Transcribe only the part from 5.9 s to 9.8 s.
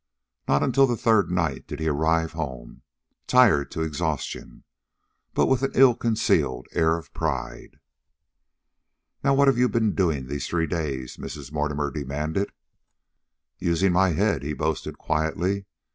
concealed air of pride. "Now what have you